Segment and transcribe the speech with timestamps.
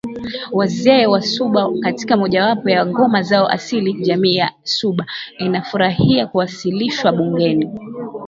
[0.53, 5.05] Wazee Wasuba katika mojawapo ya ngoma zao asilia Jamii ya Suba
[5.37, 7.79] inafurahia kuwasilishwa bungeni